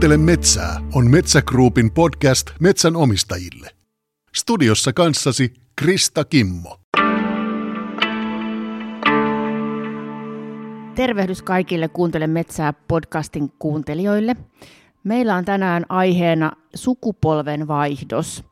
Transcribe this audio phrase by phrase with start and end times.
[0.00, 3.70] Kuuntele metsää on Metsä Groupin podcast metsän omistajille.
[4.36, 6.76] Studiossa kanssasi Krista Kimmo.
[10.94, 14.36] Tervehdys kaikille Kuuntele metsää podcastin kuuntelijoille.
[15.04, 18.44] Meillä on tänään aiheena sukupolven vaihdos.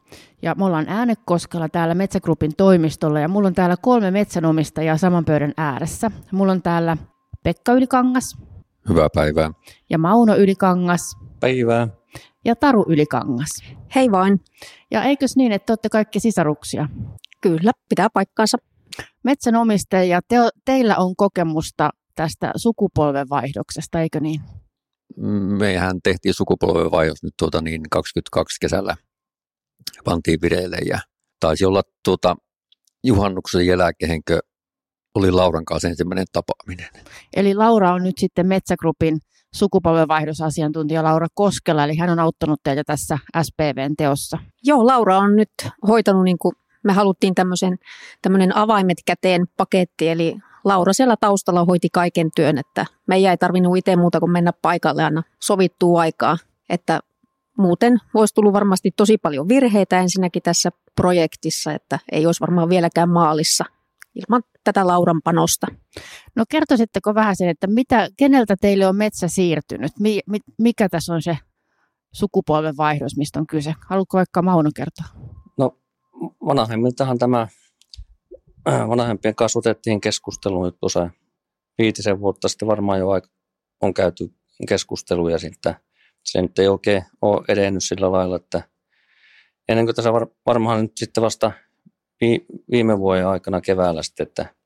[0.42, 5.52] Ja me ollaan Äänekoskella täällä Metsägrupin toimistolla ja mulla on täällä kolme metsänomistajaa saman pöydän
[5.56, 6.10] ääressä.
[6.32, 6.96] Mulla on täällä
[7.42, 8.47] Pekka Ylikangas.
[8.88, 9.50] Hyvää päivää.
[9.90, 11.16] Ja Mauno Ylikangas.
[11.40, 11.88] Päivää.
[12.44, 13.50] Ja Taru Ylikangas.
[13.94, 14.40] Hei vain.
[14.90, 16.88] Ja eikös niin, että olette kaikki sisaruksia?
[17.40, 18.58] Kyllä, pitää paikkaansa.
[19.24, 24.40] Metsänomistajia, te, teillä on kokemusta tästä sukupolvenvaihdoksesta, eikö niin?
[25.58, 28.96] Mehän tehtiin sukupolvenvaihdos nyt tuota niin 22 kesällä.
[30.04, 30.98] Pantiin vireille ja
[31.40, 32.36] taisi olla tuota
[33.04, 34.38] juhannuksen jälkeenkö
[35.18, 36.88] oli Lauran kanssa ensimmäinen tapaaminen.
[37.36, 39.18] Eli Laura on nyt sitten Metsägrupin
[39.54, 44.38] sukupolvenvaihdosasiantuntija Laura Koskela, eli hän on auttanut teitä tässä SPVn teossa.
[44.62, 45.50] Joo, Laura on nyt
[45.88, 47.78] hoitanut, niin kuin me haluttiin tämmöisen,
[48.22, 53.76] tämmöinen avaimet käteen paketti, eli Laura siellä taustalla hoiti kaiken työn, että me ei tarvinnut
[53.76, 56.38] itse muuta kuin mennä paikalle aina sovittua aikaa,
[56.70, 57.00] että
[57.58, 63.08] muuten olisi tullut varmasti tosi paljon virheitä ensinnäkin tässä projektissa, että ei olisi varmaan vieläkään
[63.08, 63.64] maalissa
[64.14, 64.42] ilman
[64.72, 65.66] tätä Lauran panosta.
[66.36, 69.92] No kertoisitteko vähän sen, että mitä, keneltä teille on metsä siirtynyt?
[70.00, 71.38] Mi, mi, mikä tässä on se
[72.12, 73.74] sukupolven vaihdos, mistä on kyse?
[73.88, 75.06] Haluatko vaikka Mauno kertoa?
[75.58, 75.78] No
[76.46, 77.48] vanhemmiltahan tämä
[78.68, 81.10] äh, vanhempien kanssa otettiin keskusteluun nyt tuossa
[81.78, 83.08] viitisen vuotta sitten varmaan jo
[83.82, 84.34] on käyty
[84.68, 85.74] keskusteluja sitten.
[86.24, 88.62] Se nyt ei oikein ole edennyt sillä lailla, että
[89.68, 91.52] ennen kuin tässä var, varmaan nyt sitten vasta
[92.70, 94.57] viime vuoden aikana keväällä sitten, että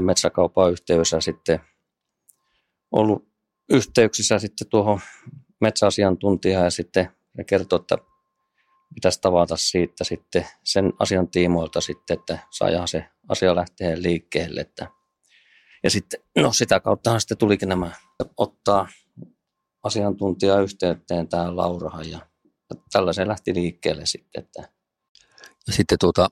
[0.00, 1.60] metsäkaupan yhteydessä sitten
[2.90, 3.28] ollut
[3.72, 5.00] yhteyksissä sitten tuohon
[5.60, 7.98] metsäasiantuntijaan ja sitten ne kertoi, että
[8.94, 14.60] pitäisi tavata siitä sitten sen asian tiimoilta sitten, että saajahan se asia lähtee liikkeelle.
[14.60, 14.90] Että.
[15.82, 17.90] Ja sitten, no sitä kauttahan sitten tulikin nämä
[18.36, 18.88] ottaa
[19.82, 22.18] asiantuntija yhteyteen tämä Laurahan ja
[22.92, 24.44] tällä se lähti liikkeelle sitten.
[24.44, 24.68] Että.
[25.66, 26.28] Ja sitten tuota,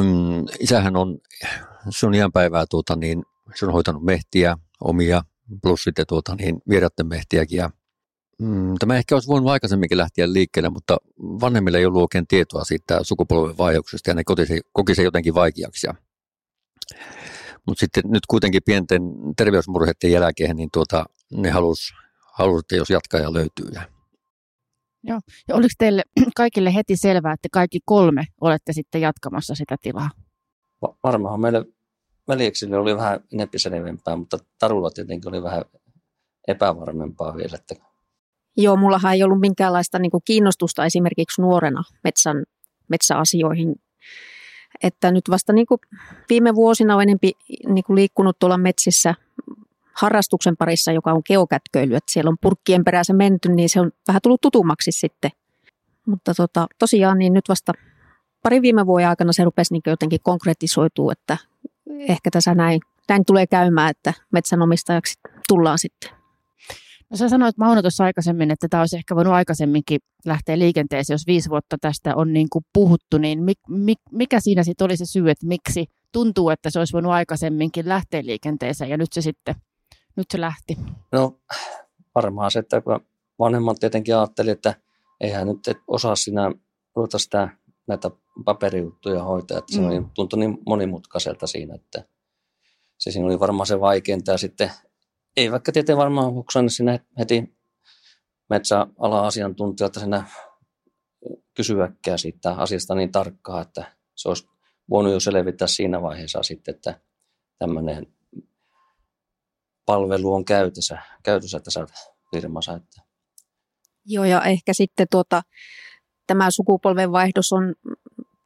[0.00, 1.18] mm, isähän on,
[1.90, 3.22] se on ihan päivää tuota, niin
[3.54, 5.22] se on hoitanut mehtiä omia,
[5.62, 7.56] plus sitten tuota, niin vieratten mehtiäkin.
[7.56, 7.70] Ja,
[8.38, 12.98] mm, tämä ehkä olisi voinut aikaisemminkin lähteä liikkeelle, mutta vanhemmille ei ollut oikein tietoa siitä
[13.02, 14.42] sukupolven vaihdoksesta ja ne koki,
[14.72, 15.86] koki se jotenkin vaikeaksi.
[17.66, 19.02] Mutta sitten nyt kuitenkin pienten
[19.36, 23.66] terveysmurheiden jälkeen, niin tuota, ne halusivat, halus, jos jatkaja löytyy.
[23.72, 23.91] Ja
[25.04, 25.20] Joo.
[25.48, 26.02] Ja oliko teille
[26.36, 30.10] kaikille heti selvää, että kaikki kolme olette sitten jatkamassa sitä tilaa?
[30.82, 31.64] Va- varmaan meille
[32.28, 35.64] veljeksille oli vähän enempiselevempää, mutta Tarulla tietenkin oli vähän
[36.48, 37.54] epävarmempaa vielä.
[37.54, 37.74] Että...
[38.56, 42.44] Joo, mullahan ei ollut minkäänlaista niin kuin kiinnostusta esimerkiksi nuorena metsän,
[42.88, 43.74] metsäasioihin.
[44.82, 45.78] Että nyt vasta niin kuin
[46.28, 47.32] viime vuosina on enempi
[47.66, 49.14] niin kuin liikkunut tuolla metsissä
[49.94, 54.22] harrastuksen parissa, joka on geokätköily, että siellä on purkkien perässä menty, niin se on vähän
[54.22, 55.30] tullut tutummaksi sitten.
[56.06, 57.72] Mutta tota, tosiaan niin nyt vasta
[58.42, 61.36] pari viime vuoden aikana se rupesi niin jotenkin konkretisoituu, että
[62.00, 66.10] ehkä tässä näin, näin tulee käymään, että metsänomistajaksi tullaan sitten.
[67.10, 71.26] No sä sanoit Mauno tuossa aikaisemmin, että tämä olisi ehkä voinut aikaisemminkin lähteä liikenteeseen, jos
[71.26, 75.06] viisi vuotta tästä on niin kuin puhuttu, niin mi, mi, mikä siinä sitten oli se
[75.06, 79.54] syy, että miksi tuntuu, että se olisi voinut aikaisemminkin lähteä liikenteeseen ja nyt se sitten
[80.16, 80.76] nyt se lähti?
[81.12, 81.40] No
[82.14, 82.82] varmaan se, että
[83.38, 84.74] vanhemmat tietenkin ajatteli, että
[85.20, 85.58] eihän nyt
[85.88, 86.52] osaa sinä
[86.96, 87.48] ruveta sitä
[87.86, 88.10] näitä
[88.44, 90.10] paperijuttuja hoitaa, että se mm.
[90.14, 92.04] tuntui niin monimutkaiselta siinä, että
[92.98, 94.70] se siinä oli varmaan se vaikeinta ja sitten
[95.36, 97.56] ei vaikka tietenkin varmaan huksannut sinne heti
[98.50, 100.24] metsäala-asiantuntijalta sinä
[101.54, 104.48] kysyäkään siitä asiasta niin tarkkaa, että se olisi
[104.90, 107.00] voinut jo selvittää siinä vaiheessa sitten, että
[107.58, 108.06] tämmöinen
[109.86, 111.86] palvelu on käytössä, käytössä tässä
[112.30, 112.72] firmassa.
[112.72, 113.02] Että.
[114.06, 115.42] Joo, ja ehkä sitten tuota,
[116.26, 117.74] tämä sukupolvenvaihdos on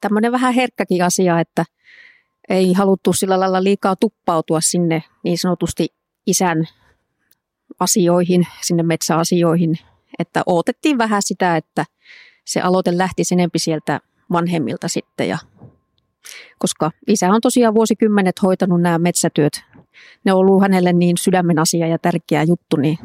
[0.01, 1.65] tämmöinen vähän herkkäkin asia, että
[2.49, 5.89] ei haluttu sillä lailla liikaa tuppautua sinne niin sanotusti
[6.27, 6.69] isän
[7.81, 9.79] asioihin, sinne metsäasioihin,
[10.19, 11.85] että odotettiin vähän sitä, että
[12.45, 14.01] se aloite lähti enempi sieltä
[14.33, 15.39] vanhemmilta sitten ja
[16.59, 19.63] koska isä on tosiaan vuosikymmenet hoitanut nämä metsätyöt
[20.25, 22.99] ne on ollut hänelle niin sydämen asia ja tärkeä juttu, niin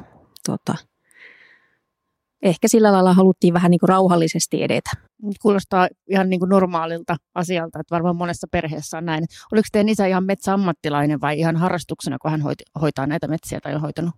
[0.46, 0.76] tuota,
[2.42, 4.92] ehkä sillä lailla haluttiin vähän niin kuin rauhallisesti edetä.
[5.42, 9.26] Kuulostaa ihan niin kuin normaalilta asialta, että varmaan monessa perheessä on näin.
[9.52, 13.76] Oliko teidän isä ihan metsäammattilainen vai ihan harrastuksena, kun hän hoiti, hoitaa näitä metsiä tai
[13.76, 14.14] on hoitanut?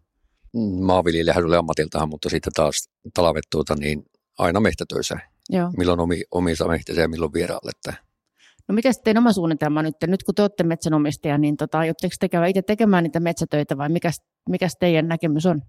[0.81, 4.05] maanviljelijähän oli ammatiltaan, mutta sitten taas talvet tuota, niin
[4.37, 5.15] aina mehtätöissä.
[5.49, 5.71] Joo.
[5.77, 7.71] Milloin omi, omissa mehtässä ja milloin vieraalle.
[7.77, 8.02] Että.
[8.69, 9.95] No miten teidän oma suunnitelma nyt?
[10.07, 13.89] Nyt kun te olette metsänomistaja, niin tota, aiotteko te käydä itse tekemään niitä metsätöitä vai
[13.89, 14.11] mikä,
[14.49, 15.61] mikä teidän näkemys on?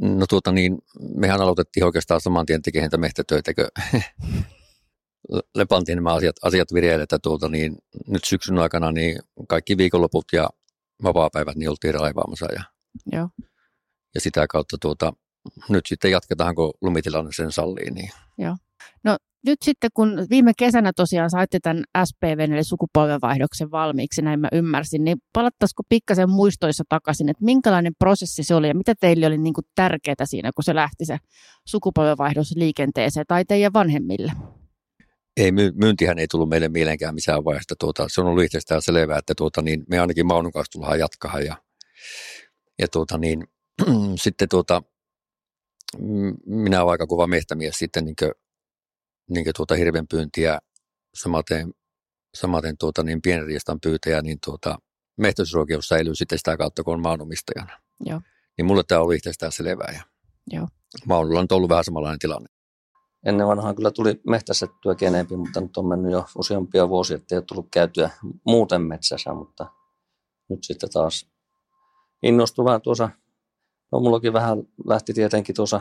[0.00, 0.78] No tuota niin,
[1.14, 3.68] mehän aloitettiin oikeastaan saman tien tekemään niitä mehtätöitä, kun
[5.54, 7.76] lepantiin nämä asiat, asiat vireille, että tuota niin,
[8.06, 9.18] nyt syksyn aikana niin
[9.48, 10.48] kaikki viikonloput ja
[11.02, 12.62] vapaa-päivät niin oltiin raivaamassa ja,
[13.12, 13.28] Joo.
[14.14, 15.12] ja sitä kautta tuota,
[15.68, 17.90] nyt sitten jatketaan, kun lumitilanne sen sallii.
[17.90, 18.10] Niin.
[18.38, 18.56] Joo.
[19.48, 25.04] Nyt sitten, kun viime kesänä tosiaan saitte tämän SPVn eli sukupolvenvaihdoksen valmiiksi, näin mä ymmärsin,
[25.04, 29.54] niin palattaisiko pikkasen muistoissa takaisin, että minkälainen prosessi se oli ja mitä teille oli niin
[29.54, 31.18] kuin tärkeää siinä, kun se lähti se
[31.68, 34.32] sukupolvenvaihdos liikenteeseen tai teidän vanhemmille?
[35.36, 37.74] Ei, myyntihän ei tullut meille mieleenkään missään vaiheessa.
[37.80, 41.40] Tuota, se on ollut itsestään selvää, että tuota, niin me ainakin Maunun kanssa tullaan jatkaa.
[41.40, 41.56] Ja,
[42.78, 43.44] ja tuota, niin,
[44.22, 44.82] sitten tuota,
[46.46, 48.16] minä olen aika kova mehtämies sitten niin
[49.28, 50.58] niin tuota hirvenpyyntiä,
[51.14, 51.72] samaten,
[52.34, 54.78] samaten tuota, niin pienriistan pyytäjä, niin tuota,
[55.16, 57.80] mehtäisyysoikeus säilyy sitten sitä kautta, kun on maanomistajana.
[58.00, 58.20] Joo.
[58.58, 59.92] Niin mulle tämä oli itsestään selvää.
[59.92, 60.02] Ja
[60.50, 60.68] Joo.
[61.06, 62.48] Maunulla on ollut vähän samanlainen tilanne.
[63.26, 67.36] Ennen vanhaan kyllä tuli metsästettyä kenempi, mutta nyt on mennyt jo useampia vuosia, että ei
[67.36, 68.10] ole tullut käytyä
[68.44, 69.66] muuten metsässä, mutta
[70.48, 71.30] nyt sitten taas
[72.22, 73.08] innostui vähän tuossa.
[73.92, 75.80] No mullakin vähän lähti tietenkin tuossa,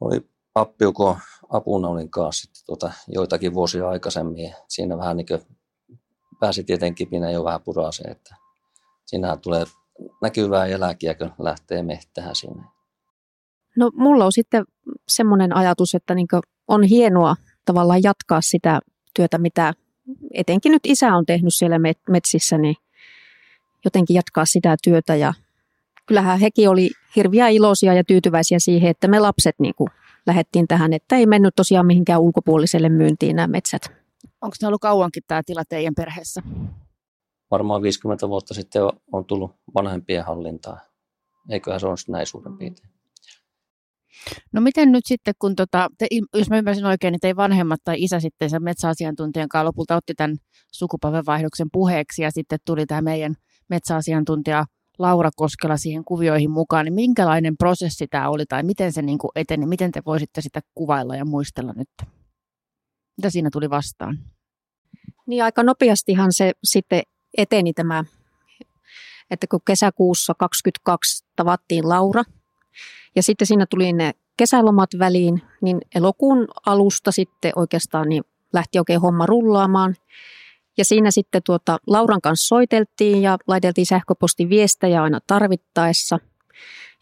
[0.00, 1.18] oli appiuko
[1.48, 4.54] apuna olin kanssa sitten tuota, joitakin vuosia aikaisemmin.
[4.68, 5.40] Siinä vähän niin kuin
[6.40, 8.36] pääsi tietenkin kipinä jo vähän puraaseen, että
[9.06, 9.64] siinähän tulee
[10.22, 12.62] näkyvää jälkiä, kun lähtee mehtään sinne.
[13.76, 14.64] No mulla on sitten
[15.08, 16.28] semmoinen ajatus, että niin
[16.68, 18.80] on hienoa tavallaan jatkaa sitä
[19.14, 19.74] työtä, mitä
[20.34, 21.76] etenkin nyt isä on tehnyt siellä
[22.08, 22.76] metsissä, niin
[23.84, 25.34] jotenkin jatkaa sitä työtä ja
[26.06, 29.74] kyllähän hekin oli hirviä iloisia ja tyytyväisiä siihen, että me lapset niin
[30.28, 33.82] lähdettiin tähän, että ei mennyt tosiaan mihinkään ulkopuoliselle myyntiin nämä metsät.
[34.40, 36.42] Onko ne ollut kauankin tämä tila teidän perheessä?
[37.50, 38.82] Varmaan 50 vuotta sitten
[39.12, 40.80] on tullut vanhempien hallintaa.
[41.50, 42.90] Eiköhän se ole näin suurin piirtein.
[44.52, 48.02] No miten nyt sitten, kun tota, te, jos mä ymmärsin oikein, niin teidän vanhemmat tai
[48.02, 50.36] isä sitten sen metsäasiantuntijan kanssa lopulta otti tämän
[50.72, 53.34] sukupolvenvaihdoksen puheeksi ja sitten tuli tämä meidän
[53.70, 54.64] metsäasiantuntija
[54.98, 59.30] Laura Koskela siihen kuvioihin mukaan, niin minkälainen prosessi tämä oli tai miten se niin kuin
[59.34, 61.88] eteni, miten te voisitte sitä kuvailla ja muistella nyt?
[63.16, 64.18] Mitä siinä tuli vastaan?
[65.26, 67.02] Niin aika nopeastihan se sitten
[67.36, 68.04] eteni tämä,
[69.30, 72.22] että kun kesäkuussa 22 tavattiin Laura
[73.16, 79.00] ja sitten siinä tuli ne kesälomat väliin, niin elokuun alusta sitten oikeastaan niin lähti oikein
[79.00, 79.94] homma rullaamaan.
[80.78, 86.18] Ja siinä sitten tuota, Lauran kanssa soiteltiin ja laiteltiin sähköpostiviestejä aina tarvittaessa.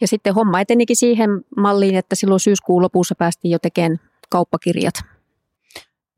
[0.01, 3.99] Ja sitten homma etenikin siihen malliin, että silloin syyskuun lopussa päästiin jo tekemään
[4.31, 4.95] kauppakirjat.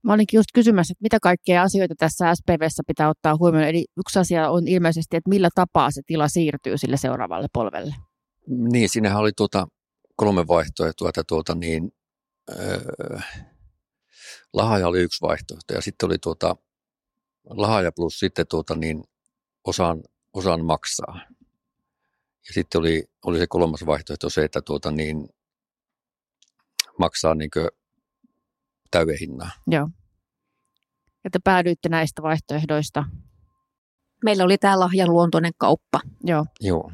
[0.02, 3.68] Mä olinkin just kysymässä, että mitä kaikkea asioita tässä SPVssä pitää ottaa huomioon.
[3.68, 7.94] Eli yksi asia on ilmeisesti, että millä tapaa se tila siirtyy sille seuraavalle polvelle.
[8.46, 9.66] Niin, siinähän oli tuota,
[10.16, 11.92] kolme vaihtoehtoa, että tuota, niin,
[12.50, 12.78] öö,
[14.52, 16.56] lahaja oli yksi vaihtoehto ja sitten oli tuota,
[17.50, 19.04] lahaja plus sitten tuota, niin,
[19.64, 21.20] osan, osan maksaa.
[22.48, 25.28] Ja sitten oli, oli se kolmas vaihtoehto se, että tuota, niin,
[26.98, 27.50] maksaa niin
[28.90, 29.50] täyden hinnan.
[29.66, 29.88] Joo.
[31.24, 33.04] Että päädyitte näistä vaihtoehdoista.
[34.24, 36.00] Meillä oli tämä lahjan luontoinen kauppa.
[36.24, 36.46] Joo.
[36.60, 36.92] Joo.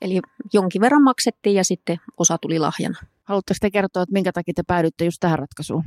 [0.00, 0.20] Eli
[0.52, 2.98] jonkin verran maksettiin ja sitten osa tuli lahjana.
[3.22, 5.84] Haluatteko te kertoa, että minkä takia te päädyitte just tähän ratkaisuun?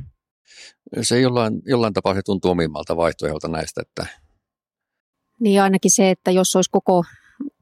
[1.02, 4.06] Se jollain, jollain tapaa se tuntuu omimmalta vaihtoehdolta näistä, että
[5.40, 7.04] niin ainakin se, että jos olisi koko,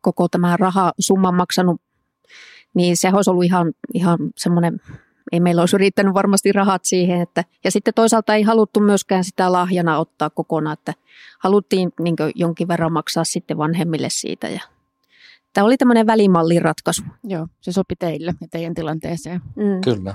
[0.00, 1.81] koko tämä rahasumma maksanut,
[2.75, 4.81] niin se olisi ollut ihan, ihan semmoinen,
[5.33, 7.21] ei meillä olisi riittänyt varmasti rahat siihen.
[7.21, 10.95] Että, ja sitten toisaalta ei haluttu myöskään sitä lahjana ottaa kokonaan, että
[11.38, 14.49] haluttiin niin jonkin verran maksaa sitten vanhemmille siitä.
[14.49, 14.61] Ja
[15.57, 17.02] Tämä oli tämmöinen välimallin ratkaisu.
[17.25, 19.40] Joo, se sopi teille ja teidän tilanteeseen.
[19.57, 19.81] Mm.
[19.85, 20.14] Kyllä.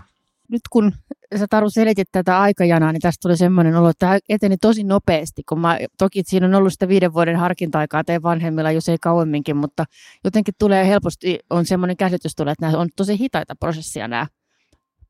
[0.51, 0.91] Nyt kun
[1.39, 5.43] sä Taru selitit tätä aikajanaa, niin tästä tuli semmoinen olo, että tämä eteni tosi nopeasti,
[5.49, 9.57] kun mä, toki siinä on ollut sitä viiden vuoden harkinta-aikaa teidän vanhemmilla, jos ei kauemminkin,
[9.57, 9.85] mutta
[10.23, 14.27] jotenkin tulee helposti, on semmoinen käsitys tulee, että nämä on tosi hitaita prosessia nämä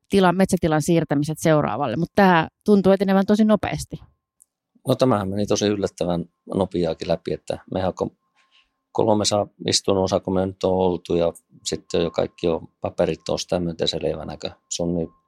[0.10, 4.00] tilan, metsätilan siirtämiset seuraavalle, mutta tämä tuntuu etenevän tosi nopeasti.
[4.88, 7.94] No tämähän meni tosi yllättävän nopeaakin läpi, että mehän
[8.92, 11.34] kolmessa istunut osa, kun me nyt on oltu ja
[11.66, 14.38] sitten jo kaikki on paperit tuossa tämmöinen selvänä,
[14.70, 15.21] se on niin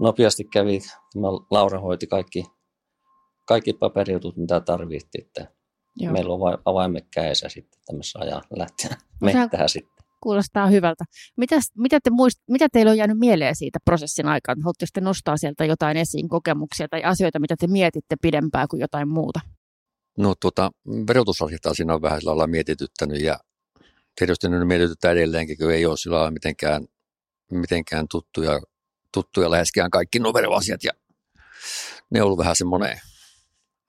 [0.00, 0.80] nopeasti kävi,
[1.50, 2.44] Laura hoiti kaikki,
[3.44, 5.26] kaikki paperijutut, mitä tarvittiin.
[5.26, 5.54] Että
[5.96, 6.12] Joo.
[6.12, 9.94] Meillä on vain avaimet kädessä sitten tämmöisessä ajan lähteä no, mehtää sitten.
[10.22, 11.04] Kuulostaa hyvältä.
[11.36, 14.62] Mitäs, mitä, te muist, mitä teillä on jäänyt mieleen siitä prosessin aikaan?
[14.62, 19.08] Haluatteko te nostaa sieltä jotain esiin kokemuksia tai asioita, mitä te mietitte pidempään kuin jotain
[19.08, 19.40] muuta?
[20.18, 20.70] No tuota,
[21.08, 23.38] verotusasiat siinä on vähän sillä lailla mietityttänyt ja
[24.18, 26.86] tietysti ne mietityttää edelleenkin, kun ei ole sillä lailla mitenkään,
[27.52, 28.60] mitenkään tuttuja,
[29.14, 30.92] tuttuja läheskään kaikki nuo veroasiat ja
[32.10, 33.00] ne on ollut vähän semmoinen.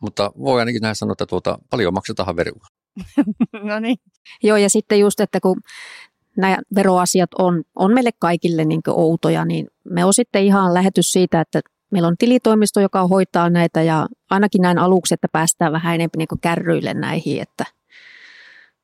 [0.02, 2.66] Mutta voi ainakin näin sanoa, että tuota, paljon maksetaan veroa.
[3.70, 3.98] no niin.
[4.44, 5.62] Joo, ja sitten just, että kun
[6.38, 11.42] nämä veroasiat on, on meille kaikille niin outoja, niin me on sitten ihan lähetys siitä,
[11.42, 16.18] että meillä on tilitoimisto, joka hoitaa näitä ja ainakin näin aluksi, että päästään vähän enemmän
[16.18, 17.66] niin kärryille näihin, että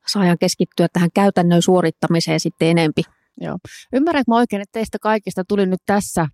[0.08, 3.02] saadaan keskittyä tähän käytännön suorittamiseen sitten enempi.
[3.42, 3.58] Joo.
[3.94, 6.28] Ymmärrätkö oikein, että teistä kaikista tuli nyt tässä,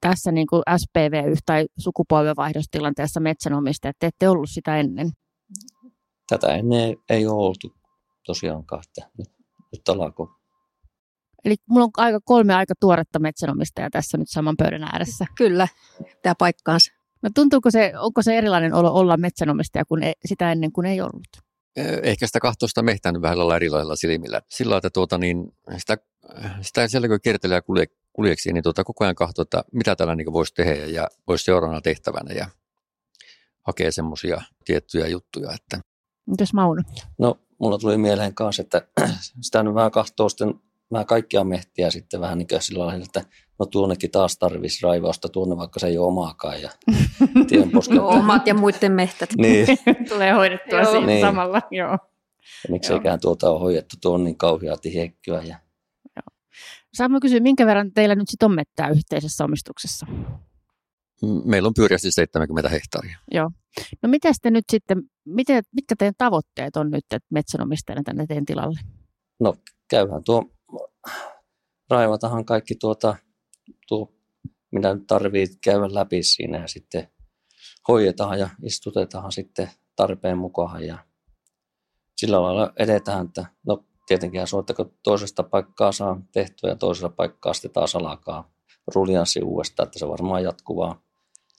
[0.00, 5.10] tässä niin kuin SPV- tai sukupolvenvaihdostilanteessa metsänomista, että ette ollut sitä ennen?
[6.28, 7.74] Tätä ennen ei ole oltu
[8.26, 9.28] tosiaankaan, että nyt,
[9.72, 10.30] nyt alako.
[11.44, 15.26] Eli mulla on aika kolme aika tuoretta metsänomistajaa tässä nyt saman pöydän ääressä.
[15.36, 15.68] Kyllä,
[16.22, 16.92] tämä paikkaansa.
[17.22, 21.00] No tuntuuko se, onko se erilainen olo olla metsänomistaja kuin ei, sitä ennen kuin ei
[21.00, 21.53] ollut?
[22.02, 24.42] Ehkä sitä kahtoista mehtään vähän lailla erilaisilla silmillä.
[24.48, 25.98] Sillä että tuota, niin sitä,
[26.60, 30.14] sitä siellä kun kiertelee ja kulje, kuljeksi, niin tuota, koko ajan katsoo, että mitä tällä
[30.14, 32.46] niin voisi tehdä ja voisi seuraavana tehtävänä ja
[33.62, 35.52] hakee semmoisia tiettyjä juttuja.
[35.52, 35.80] Että.
[36.26, 36.82] Mitäs Mauno?
[37.18, 38.88] No, mulla tuli mieleen kanssa, että
[39.40, 40.54] sitä on vähän kahtoo sitten
[40.92, 43.24] vähän kaikkia mehtiä sitten vähän niin kuin sillä lailla, että
[43.58, 46.62] no tuonnekin taas tarvisi raivausta tuonne, vaikka se ei ole omaakaan.
[46.62, 46.70] Ja
[47.94, 49.30] no, omat ja muiden mehtät.
[49.36, 49.66] niin.
[50.08, 51.20] Tulee hoidettua siinä niin.
[51.20, 51.98] samalla, joo.
[52.64, 55.42] Ja mikseikään tuota on hoidettu tuon niin kauheaa tiheikkyä.
[55.42, 55.58] Ja...
[56.94, 60.06] Saanko kysyä, minkä verran teillä nyt sitten on mettää yhteisessä omistuksessa?
[61.44, 63.18] Meillä on pyöriästi 70 hehtaaria.
[63.30, 63.50] Joo.
[64.02, 68.44] No miten te nyt sitten, miten, mitkä teidän tavoitteet on nyt että metsänomistajana tänne teidän
[68.44, 68.80] tilalle?
[69.40, 69.54] No
[69.90, 70.44] käyhän tuo,
[71.90, 73.16] raivatahan kaikki tuota,
[73.88, 74.12] tuo,
[74.74, 77.08] mitä nyt tarvii käydä läpi siinä ja sitten
[77.88, 80.98] hoidetaan ja istutetaan sitten tarpeen mukaan ja
[82.16, 87.54] sillä lailla edetään, että no tietenkin on, kun toisesta paikkaa saa tehtyä ja toisella paikkaa
[87.54, 88.52] sitten taas alkaa
[88.94, 91.02] ruljanssi uudestaan, että se varmaan jatkuvaa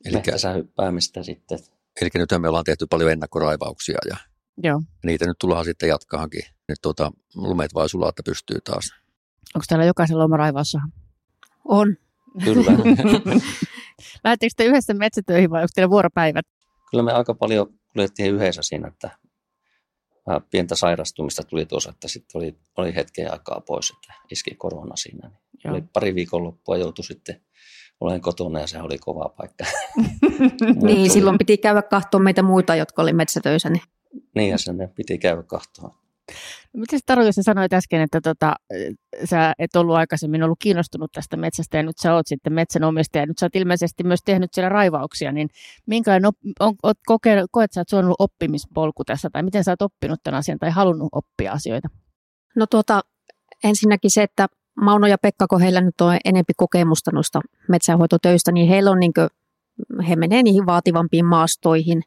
[0.06, 1.60] Elikkä, hyppäämistä sitten.
[2.02, 4.18] Eli nyt me ollaan tehty paljon ennakkoraivauksia ja
[4.64, 4.82] Joo.
[5.04, 6.44] niitä nyt tullaan sitten jatkaankin.
[6.68, 8.90] Nyt tuota, lumet vai sulaa, että pystyy taas.
[9.56, 10.78] Onko täällä jokaisella oma raivaus?
[11.66, 11.98] On.
[12.44, 12.72] Kyllä.
[14.24, 16.46] Lähettekö te yhdessä metsätöihin vai onko teillä vuoropäivät?
[16.92, 19.10] Kyllä me aika paljon kuljettiin yhdessä siinä, että
[20.28, 24.96] vähän pientä sairastumista tuli tuossa, että sitten oli, oli hetken aikaa pois, että iski korona
[24.96, 25.30] siinä.
[25.30, 27.42] Niin oli pari viikonloppua joutui sitten
[28.00, 29.66] olen kotona ja se oli kova paikka.
[30.88, 33.70] niin, silloin piti käydä kahtoon meitä muita, jotka oli metsätöissä.
[33.70, 33.84] Niin,
[34.36, 36.05] niin ja sen piti käydä kahtoon.
[36.76, 38.56] Miten Taru, jos sanoit äsken, että tota,
[39.26, 43.22] sä et ollut aikaisemmin ollut kiinnostunut tästä metsästä ja nyt sä oot sitten metsänomistaja.
[43.22, 45.50] Ja nyt sä oot ilmeisesti myös tehnyt siellä raivauksia, niin
[45.86, 49.30] minkälainen op, on, oot koke, koet sä, että se on ollut oppimispolku tässä?
[49.30, 51.88] Tai miten sä oot oppinut tämän asian tai halunnut oppia asioita?
[52.56, 53.02] No tuota,
[53.64, 54.48] ensinnäkin se, että
[54.82, 59.14] Mauno ja Pekka, kun heillä nyt on enempi kokemusta noista metsänhoitotöistä, niin heillä on niin
[59.14, 59.28] kuin,
[60.10, 62.02] he menee niihin vaativampiin maastoihin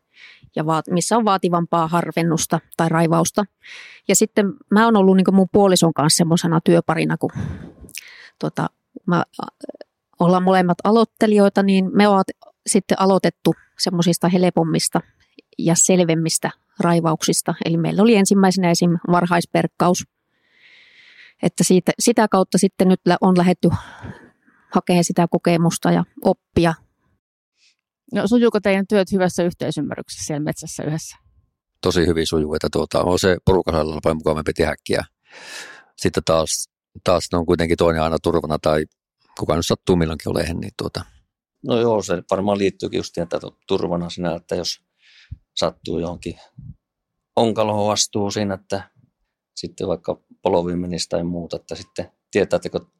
[0.58, 3.44] ja vaat, missä on vaativampaa harvennusta tai raivausta.
[4.08, 7.30] Ja sitten mä oon ollut niin mun puolison kanssa semmoisena työparina, kun
[8.38, 8.66] tota,
[9.06, 9.24] mä,
[10.20, 12.24] ollaan molemmat aloittelijoita, niin me ollaan
[12.66, 15.00] sitten aloitettu semmoisista helpommista
[15.58, 16.50] ja selvemmistä
[16.80, 17.54] raivauksista.
[17.64, 18.90] Eli meillä oli ensimmäisenä esim.
[19.10, 20.04] varhaisperkkaus–
[21.42, 23.68] että siitä, sitä kautta sitten nyt on lähetty
[24.70, 26.74] hakemaan sitä kokemusta ja oppia.
[28.14, 31.16] No, sujuuko teidän työt hyvässä yhteisymmärryksessä siellä metsässä yhdessä?
[31.80, 34.98] Tosi hyvin sujuu, että tuota, on se porukalla paljon mukavampi tehdäkin
[35.96, 36.68] sitten taas,
[37.04, 38.84] taas ne on kuitenkin toinen aina turvana tai
[39.38, 41.04] kuka nyt sattuu milloinkin olemaan, niin tuota.
[41.66, 44.80] No joo, se varmaan liittyykin just että turvana sinä, että jos
[45.56, 46.34] sattuu johonkin
[47.36, 48.90] onkaloon astuu siinä, että
[49.56, 52.92] sitten vaikka polovi menisi tai muuta, että sitten tietää, että kun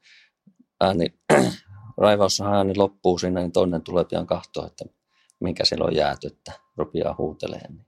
[0.81, 1.05] ääni,
[1.97, 4.85] raivaus ääni loppuu siinä, niin toinen tulee pian kahtoa, että
[5.39, 7.73] minkä siellä on jääty, että rupeaa huutelemaan.
[7.73, 7.85] Niin.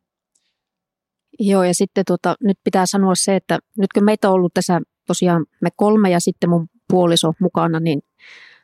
[1.39, 4.81] Joo, ja sitten tuota, nyt pitää sanoa se, että nyt kun meitä on ollut tässä
[5.07, 8.01] tosiaan me kolme ja sitten mun puoliso mukana, niin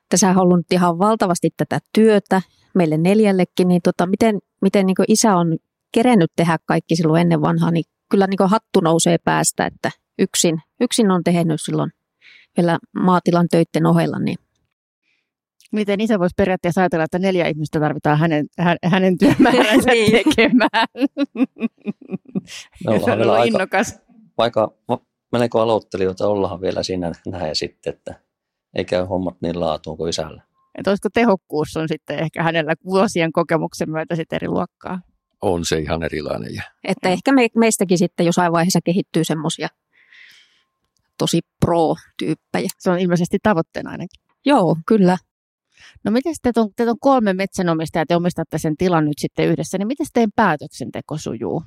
[0.10, 2.42] tässä on ollut ihan valtavasti tätä työtä
[2.76, 5.58] meille neljällekin, niin tota, miten, miten niin isä on
[5.92, 11.12] kerennyt tehdä kaikki silloin ennen vanhaa, niin kyllä niin hattu nousee päästä, että yksin, yksin
[11.12, 11.92] on tehnyt silloin
[12.58, 14.20] vielä maatilan töiden ohella.
[14.20, 14.38] Niin.
[15.72, 18.46] Miten isä voisi periaatteessa ajatella, että neljä ihmistä tarvitaan hänen,
[18.84, 20.12] hänen työmääränsä niin.
[20.12, 20.88] tekemään?
[22.86, 24.00] Me ollaan on vielä ollut aika, innokas.
[24.38, 24.74] vaikka
[25.32, 28.20] melko aloittelijoita ollaan vielä siinä näin sitten, että
[28.76, 30.42] ei käy hommat niin laatuun kuin isällä.
[30.78, 35.02] Että olisiko tehokkuus on sitten ehkä hänellä vuosien kokemuksen myötä sitten eri luokkaa.
[35.42, 36.56] On se ihan erilainen.
[36.56, 39.68] Ja Että ehkä me, meistäkin sitten jossain vaiheessa kehittyy semmoisia
[41.18, 42.70] tosi pro-tyyppejä.
[42.78, 44.24] Se on ilmeisesti tavoitteena ainakin.
[44.46, 45.18] Joo, kyllä.
[46.08, 49.78] No miten teitä on, teitä on kolme metsänomistajaa, te omistatte sen tilan nyt sitten yhdessä,
[49.78, 51.64] niin miten teidän päätöksenteko sujuu?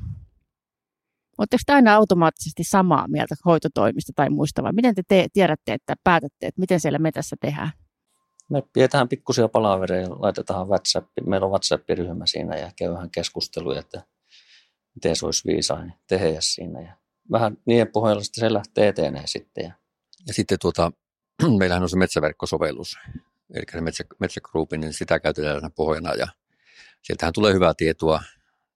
[1.39, 5.95] Oletteko te aina automaattisesti samaa mieltä hoitotoimista tai muista, vai miten te, te tiedätte, että
[6.05, 7.71] päätätte, että miten siellä metässä tehdään?
[8.51, 14.03] Me pidetään pikkusia palavereja ja laitetaan WhatsApp, meillä on WhatsApp-ryhmä siinä ja käydään keskusteluja, että
[14.95, 16.81] miten se olisi viisaa tehdä siinä.
[16.81, 16.97] Ja
[17.33, 19.65] vähän niiden pohjalla sitten se lähtee eteneen sitten.
[19.65, 19.73] Ja
[20.27, 20.93] Ja sitten tuota,
[21.59, 22.99] meillähän on se metsäverkkosovellus,
[23.55, 26.27] eli se metsä, metsägroupi, niin sitä käytetään pohjana ja
[27.03, 28.23] sieltähän tulee hyvää tietoa,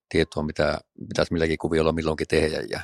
[0.09, 2.79] tietoa mitä pitäisi milläkin kuviolla milloinkin tehdä ja,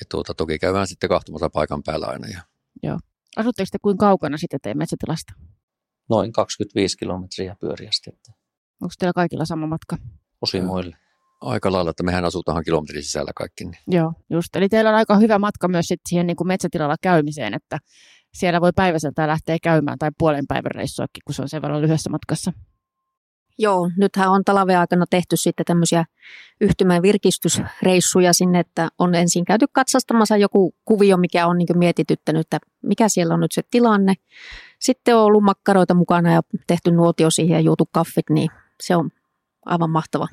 [0.00, 2.28] ja tuota, toki käydään sitten kahtumassa paikan päällä aina.
[2.28, 2.98] Ja,
[3.36, 5.32] Asutteko te kuin kaukana sitten teidän metsätilasta?
[6.10, 8.32] noin 25 kilometriä pyöriästi, että
[8.80, 9.96] Onko teillä kaikilla sama matka?
[10.42, 10.96] osin muille.
[11.40, 13.64] aika lailla, että mehän asutaan kilometrin sisällä kaikki.
[13.64, 13.78] Niin.
[13.86, 14.56] Joo, just.
[14.56, 17.78] Eli teillä on aika hyvä matka myös sit siihen niin kuin metsätilalla käymiseen, että
[18.34, 22.10] siellä voi päiväseltä lähteä käymään tai puolen päivän reissuakin, kun se on sen verran lyhyessä
[22.10, 22.52] matkassa.
[23.58, 26.04] Joo, nythän on talven aikana tehty sitten tämmöisiä
[26.60, 32.58] yhtymän virkistysreissuja sinne, että on ensin käyty katsastamassa joku kuvio, mikä on niin mietityttänyt, että
[32.82, 34.14] mikä siellä on nyt se tilanne.
[34.78, 38.50] Sitten on ollut makkaroita mukana ja tehty nuotio siihen ja juotu kaffit, niin
[38.82, 39.10] se on
[39.66, 40.28] aivan mahtava.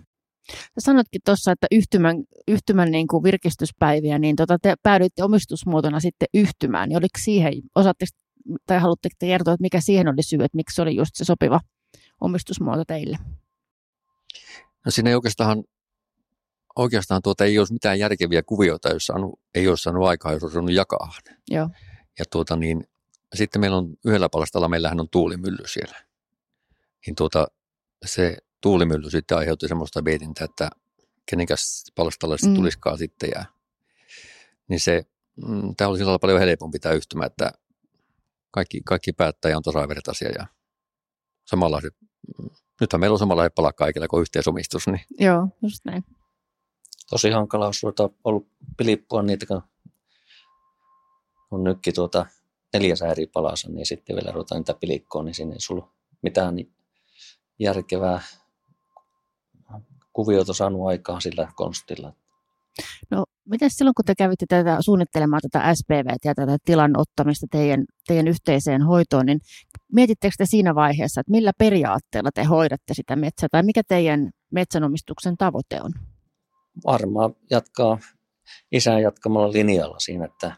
[0.50, 6.28] Sä sanotkin tuossa, että yhtymän, yhtymän niin kuin virkistyspäiviä, niin tota te päädyitte omistusmuotona sitten
[6.34, 6.90] yhtymään.
[6.90, 8.10] Niin oliko siihen, osaatteko
[8.66, 11.26] tai haluatteko te kertoa, että mikä siihen oli syy, että miksi se oli just se
[11.26, 11.60] sopiva
[12.22, 13.18] omistusmuoto teille?
[14.86, 15.64] No siinä ei oikeastaan,
[16.76, 20.54] oikeastaan tuota, ei olisi mitään järkeviä kuvioita, jos saanut, ei olisi saanut aikaa, jos olisi
[20.54, 21.12] saanut jakaa.
[21.50, 21.70] Joo.
[22.20, 22.84] Ja tuota, niin,
[23.36, 25.96] sitten meillä on yhdellä palastalla, meillähän on tuulimylly siellä.
[27.06, 27.48] Niin tuota,
[28.06, 30.70] se tuulimylly sitten aiheutti semmoista vietintää, että
[31.30, 32.56] kenenkäs palstalle se Mm.
[32.56, 33.30] tulisikaan sitten.
[33.36, 33.46] Ja,
[34.68, 35.04] niin se,
[35.48, 37.52] mm, tämä oli sillä paljon helpompi tämä yhtymä, että
[38.52, 40.48] kaikki, kaikki päättäjä on tasavertaisia ja
[41.46, 42.50] samanlaiset, mm,
[42.82, 46.04] nythän meillä on samanlaiset palat kaikilla kuin yhteisomistus, niin Joo, just näin.
[47.10, 48.48] Tosi hankala olisi ruveta ollut
[48.78, 49.62] pilippua niitä, kun
[51.52, 52.26] on nytkin tuota
[52.74, 56.56] neljäs eri palassa, niin sitten vielä ruvetaan niitä pilikkoa, niin siinä ei sulla mitään
[57.60, 58.22] järkevää
[60.14, 62.14] kuviota saanut aikaan sillä konstilla.
[63.12, 67.86] No, miten silloin, kun te kävitte tätä suunnittelemaan tätä SPV ja tätä tilan ottamista teidän,
[68.08, 69.40] teidän yhteiseen hoitoon, niin
[69.92, 75.38] mietittekö te siinä vaiheessa, että millä periaatteella te hoidatte sitä metsää, tai mikä teidän metsänomistuksen
[75.38, 75.92] tavoite on?
[76.86, 77.98] Varmaan jatkaa
[78.72, 80.54] isän jatkamalla linjalla siinä, että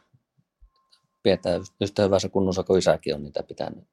[1.24, 3.84] pidetään yhtä hyvässä kunnossa kuin isäkin on niitä pitänyt.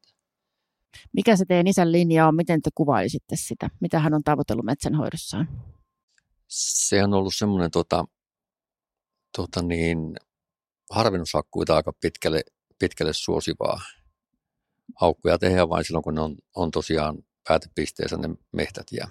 [1.13, 3.71] Mikä se teidän isän linja on, miten te kuvailisitte sitä?
[3.81, 5.49] Mitä hän on tavoitellut metsänhoidossaan?
[6.51, 8.05] se on ollut semmoinen tota,
[9.37, 10.17] tota niin,
[10.91, 12.43] harvennushakkuita aika pitkälle,
[12.79, 13.81] pitkälle suosivaa.
[14.97, 18.87] Haukkuja tehdään vain silloin, kun ne on, on tosiaan päätepisteessä ne mehtät.
[18.93, 19.09] Ja,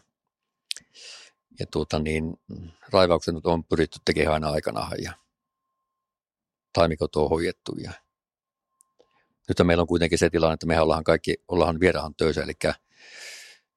[1.59, 2.37] ja tuota niin,
[2.93, 5.13] raivaukset on pyritty tekemään aina aikanaan ja
[6.73, 7.75] taimikot on hoidettu.
[7.83, 7.91] Ja
[9.49, 12.53] nyt meillä on kuitenkin se tilanne, että mehän ollaan kaikki ollaan vierahan töissä, eli,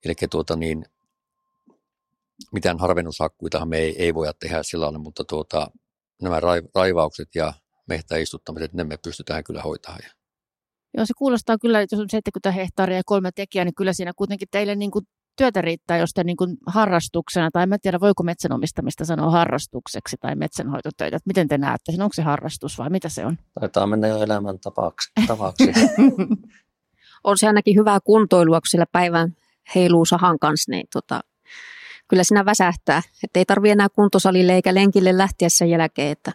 [0.05, 0.85] eli tuota niin,
[2.51, 5.67] mitään harvennushakkuitahan me ei, ei voida tehdä sillä lailla, mutta tuota,
[6.21, 7.53] nämä rai- raivaukset ja
[7.87, 10.01] mehtäistuttamiset, ne me pystytään kyllä hoitamaan.
[10.97, 14.11] Joo, se kuulostaa kyllä, että jos on 70 hehtaaria ja kolme tekijää, niin kyllä siinä
[14.15, 15.05] kuitenkin teille niin kuin
[15.35, 20.35] työtä riittää, jos te niin kuin harrastuksena, tai en tiedä, voiko metsänomistamista sanoa harrastukseksi tai
[20.35, 23.37] metsänhoitotöitä, että miten te näette sen, onko se harrastus vai mitä se on?
[23.59, 25.11] Taitaa mennä jo elämän tapaksi.
[25.27, 25.71] tavaksi.
[27.23, 29.35] On se ainakin hyvää kuntoilua, kun sillä päivän
[29.75, 31.21] heiluu sahan kanssa, niin tota,
[32.07, 33.01] kyllä siinä väsähtää.
[33.23, 36.11] Että ei tarvitse enää kuntosalille eikä lenkille lähteä sen jälkeen.
[36.11, 36.31] Että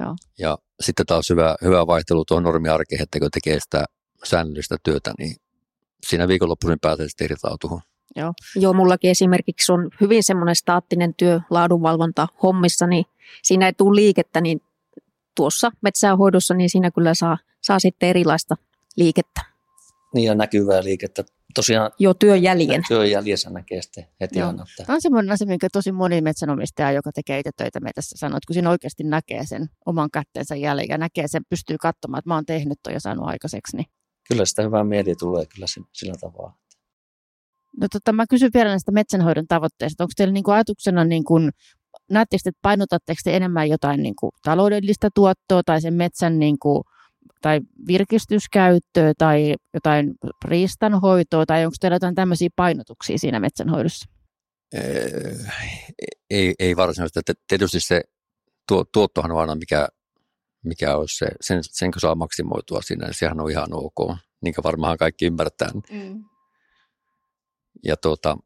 [0.00, 0.16] Joo.
[0.38, 3.84] Ja sitten taas hyvä, hyvä vaihtelu tuohon normiarkeen, että kun tekee sitä
[4.24, 5.36] säännöllistä työtä, niin
[6.06, 7.82] siinä viikonloppuisin pääsee sitten irtautumaan.
[8.56, 13.04] Joo, mullakin esimerkiksi on hyvin semmoinen staattinen työ laadunvalvonta hommissa, niin
[13.42, 14.60] siinä ei tule liikettä, niin
[15.36, 18.54] tuossa metsänhoidossa, niin siinä kyllä saa, saa sitten erilaista
[18.96, 19.40] liikettä.
[20.14, 21.24] niin ja näkyvää liikettä.
[21.54, 22.82] Tosiaan Jo työn jäljen.
[22.88, 24.48] työn jäljessä näkee sitten heti Joo.
[24.48, 28.16] aina, että Tämä on semmoinen asia, minkä tosi moni metsänomistaja, joka tekee itse töitä metässä,
[28.18, 32.18] sanoo, että kun siinä oikeasti näkee sen oman kätteensä jäljen ja näkee sen, pystyy katsomaan,
[32.18, 33.86] että mä oon tehnyt ton ja saanut aikaiseksi, niin
[34.28, 36.52] kyllä sitä hyvää mieli tulee kyllä si- sillä tavalla.
[37.80, 40.04] No tota, mä kysyn vielä näistä metsänhoidon tavoitteista.
[40.04, 41.38] Onko teillä niinku ajatuksena niinku
[42.10, 46.82] näettekö, että painotatteko te enemmän jotain niin kuin taloudellista tuottoa tai sen metsän niin kuin,
[47.42, 54.08] tai virkistyskäyttöä tai jotain riistanhoitoa tai onko teillä jotain tämmöisiä painotuksia siinä metsänhoidossa?
[56.30, 57.32] Ei, ei varsinaisesti.
[57.48, 58.02] Tietysti se
[58.68, 59.88] tuo, tuottohan on aina mikä,
[60.64, 64.54] mikä olisi se, sen, sen kun saa maksimoitua siinä, niin sehän on ihan ok, niin
[64.54, 65.70] kuin varmaan kaikki ymmärtää.
[65.90, 66.24] Mm.
[67.86, 68.36] Ja tuota,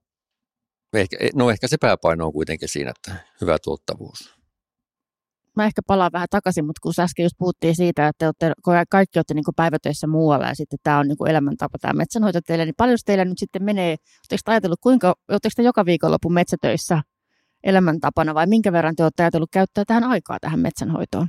[0.94, 4.40] ehkä, no ehkä se pääpaino on kuitenkin siinä, että hyvä tuottavuus.
[5.56, 8.52] Mä ehkä palaan vähän takaisin, mutta kun äsken just puhuttiin siitä, että olette,
[8.90, 12.74] kaikki olette niin päivätöissä muualla ja sitten tämä on niin elämäntapa, tämä metsänhoito teille, niin
[12.76, 13.96] paljon teillä nyt sitten menee,
[14.30, 17.02] oletteko ajatellut, kuinka, oletteko te joka viikonloppu metsätöissä
[17.64, 21.28] elämäntapana vai minkä verran te olette ajatellut käyttää tähän aikaa tähän metsänhoitoon?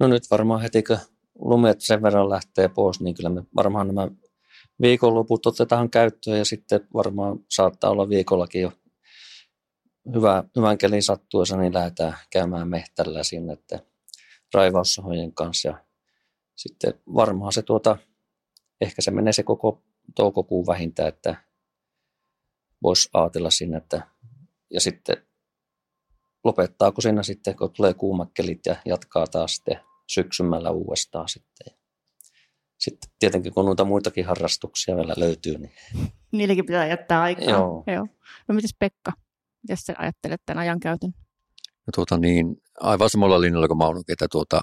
[0.00, 0.98] No nyt varmaan heti kun
[1.38, 4.08] lumet sen verran lähtee pois, niin kyllä me varmaan nämä
[4.80, 8.72] viikonloput otetaan käyttöön ja sitten varmaan saattaa olla viikollakin jo
[10.14, 13.78] hyvä, hyvän kelin sattuessa, niin lähdetään käymään mehtällä sinne että
[14.54, 15.68] raivaussahojen kanssa.
[15.68, 15.78] Ja
[16.56, 17.96] sitten varmaan se tuota,
[18.80, 19.82] ehkä se menee se koko
[20.14, 21.36] toukokuun vähintään, että
[22.82, 24.08] voisi ajatella sinne, että
[24.70, 25.16] ja sitten
[26.44, 31.75] lopettaako siinä sitten, kun tulee kuumat kelit ja jatkaa taas sitten syksymällä uudestaan sitten.
[32.78, 35.72] Sitten tietenkin kun noita muitakin harrastuksia vielä löytyy, niin...
[36.32, 37.50] Niillekin pitää jättää aikaa.
[37.50, 37.84] Joo.
[37.86, 38.06] Joo.
[38.48, 39.12] No mites Pekka,
[39.62, 41.10] mitä sä ajattelet tämän ajankäytön?
[41.86, 44.62] No, tuota niin, aivan samalla linjalla kuin Maunukin, että tuota,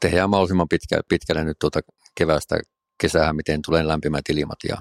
[0.00, 1.80] tehdään mahdollisimman pitkä, pitkälle nyt tuota
[2.18, 2.60] kevästä
[3.00, 4.76] kesää, miten tulee lämpimät ilmat ja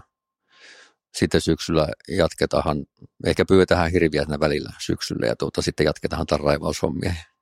[1.15, 2.85] sitten syksyllä jatketaan,
[3.25, 7.09] ehkä pyydetään hirviä siinä välillä syksyllä ja tuota, sitten jatketaan tämän raivaushommia.
[7.09, 7.36] Joo.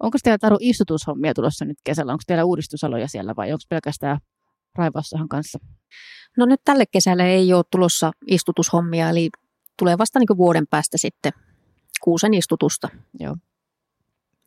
[0.00, 2.12] Onko teillä Taru istutushommia tulossa nyt kesällä?
[2.12, 4.18] Onko teillä uudistusaloja siellä vai onko pelkästään
[4.74, 5.58] raivaussahan kanssa?
[6.36, 9.30] No nyt tälle kesälle ei ole tulossa istutushommia, eli
[9.78, 11.32] tulee vasta niin vuoden päästä sitten
[12.00, 12.88] kuusen istutusta.
[13.20, 13.36] Joo.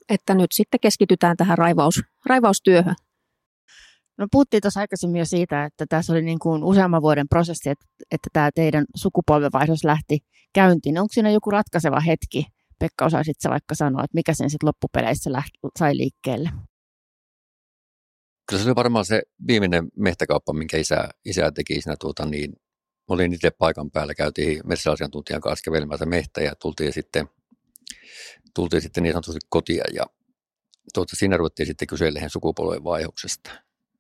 [0.10, 2.96] Että nyt sitten keskitytään tähän raivaus, raivaustyöhön.
[4.18, 7.86] No puhuttiin tuossa aikaisemmin jo siitä, että tässä oli niin kuin useamman vuoden prosessi, että,
[8.12, 10.20] että tämä teidän sukupolvenvaihdos lähti
[10.54, 11.00] käyntiin.
[11.00, 12.46] Onko siinä joku ratkaiseva hetki,
[12.80, 16.50] Pekka, osaisit vaikka sanoa, että mikä sen sitten loppupeleissä lähti, sai liikkeelle?
[18.50, 22.54] Kyllä se oli varmaan se viimeinen mehtäkauppa, minkä isä, isä teki siinä tuota, niin
[23.08, 27.30] olin itse paikan päällä, käytiin metsäasiantuntijan kanssa kävelemässä mehtä ja tultiin sitten,
[28.56, 30.06] tultiin sitten niin sanotusti kotia ja
[30.94, 33.52] tuota, siinä ruvettiin sitten kyselemään sukupolven vaihoksesta.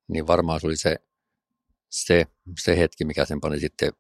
[0.08, 0.96] Niin varmaan se oli se,
[1.90, 2.26] se,
[2.60, 3.92] se hetki, mikä sen pani sitten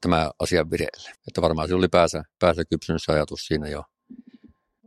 [0.00, 1.10] tämä asia vireille.
[1.28, 3.84] Että varmaan se oli päässä, päässä kypsynyt ajatus siinä jo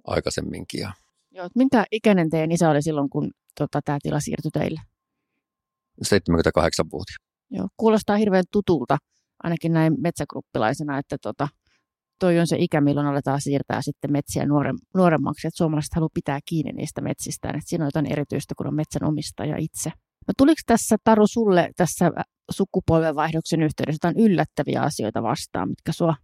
[0.08, 0.80] aikaisemminkin.
[0.80, 0.92] Ja...
[1.32, 4.82] Joo, minkä ikäinen teidän isä oli silloin, kun tota, tämä tila siirtyi teille?
[6.06, 7.18] 78-vuotias.
[7.52, 8.98] Joo, kuulostaa hirveän tutulta,
[9.44, 11.48] ainakin näin metsägruppilaisena, että tota,
[12.20, 16.40] toi on se ikä, milloin aletaan siirtää sitten metsiä nuorem, nuoremmaksi, että suomalaiset haluaa pitää
[16.46, 19.90] kiinni niistä metsistään, että siinä on jotain erityistä, kun on metsänomistaja itse.
[20.28, 22.12] No tuliko tässä, Taru, sulle tässä
[22.52, 26.16] sukupolvenvaihdoksen yhteydessä jotain yllättäviä asioita vastaan, mitkä sua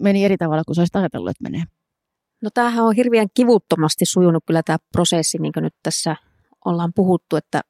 [0.00, 1.62] meni eri tavalla kuin sä olisit ajatellut, että menee?
[2.42, 6.16] No tämähän on hirveän kivuttomasti sujunut kyllä tämä prosessi, niin kuin nyt tässä
[6.64, 7.60] ollaan puhuttu, että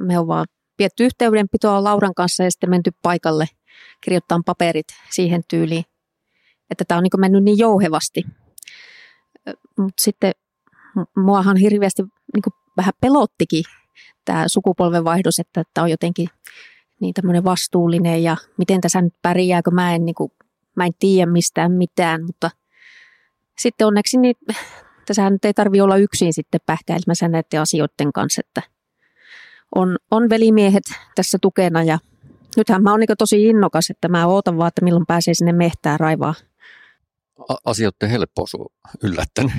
[0.00, 0.46] me on vaan
[0.76, 3.46] pietty yhteydenpitoa Lauran kanssa ja sitten menty paikalle
[4.00, 5.84] kirjoittaa paperit siihen tyyliin,
[6.70, 8.22] että tämä on niin mennyt niin jouhevasti.
[9.78, 10.32] Mutta sitten
[11.16, 13.64] muahan hirveästi niin vähän pelottikin
[14.24, 16.28] tämä sukupolvenvaihdos, että tämä on jotenkin
[17.00, 20.32] niin tämmöinen vastuullinen ja miten tässä nyt pärjää, kun mä en, niin kuin,
[20.76, 22.50] mä en tiedä mistään mitään, mutta–
[23.60, 24.34] sitten onneksi niin,
[25.06, 28.62] tässä nyt ei tarvi olla yksin sitten pähkäilemässä näiden asioiden kanssa, että
[29.74, 30.84] on, on velimiehet
[31.14, 31.98] tässä tukena ja
[32.56, 36.00] nythän mä oon niin tosi innokas, että mä ootan vaan, että milloin pääsee sinne mehtään
[36.00, 36.34] raivaa.
[37.64, 38.66] Asioiden helppous on
[39.02, 39.52] yllättänyt,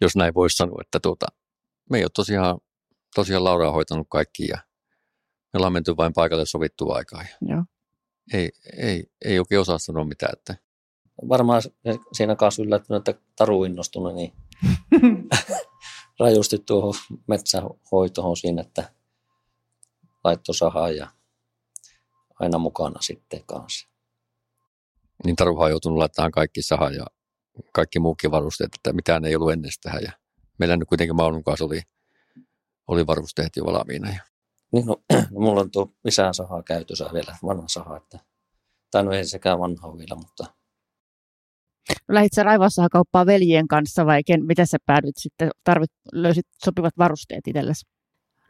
[0.00, 1.26] jos näin voisi sanoa, että tuota,
[1.90, 2.58] me ei ole tosiaan,
[3.14, 4.58] tosiaan Laura on hoitanut kaikki ja
[5.52, 7.24] me ollaan menty vain paikalle sovittua aikaa.
[7.40, 7.64] Joo.
[8.32, 10.54] Ei, ei, ei oikein osaa sanoa mitään, että
[11.28, 11.62] varmaan
[12.12, 14.32] siinä kanssa yllättynyt, että Taru innostunut niin
[16.20, 16.94] rajusti tuohon
[17.26, 18.92] metsähoitoon siinä, että
[20.24, 21.10] laittoi sahaa ja
[22.40, 23.88] aina mukana sitten kanssa.
[25.24, 27.06] Niin Taruhan on joutunut laittamaan kaikki saha ja
[27.72, 30.02] kaikki muukin varusteet, että mitään ei ollut ennestään.
[30.02, 30.12] Ja
[30.58, 31.82] meillä nyt kuitenkin Maunun kanssa oli,
[32.88, 34.08] oli varusteet jo valmiina.
[34.08, 34.20] Ja...
[34.72, 34.96] Niin, no,
[35.30, 38.18] no, mulla on tuo lisää sahaa käytössä vielä, vanha saha, että,
[38.90, 40.44] tai no ei sekään vanha vielä, mutta
[42.08, 46.94] Lähit sä raivassa kauppaa veljien kanssa vai ken, mitä sä päädyit sitten, tarvit, löysit sopivat
[46.98, 47.86] varusteet itsellesi?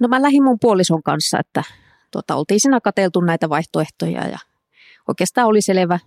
[0.00, 1.62] No mä lähdin mun puolison kanssa, että
[2.10, 4.38] tuota, oltiin siinä kateltu näitä vaihtoehtoja ja
[5.08, 5.98] oikeastaan oli selvä,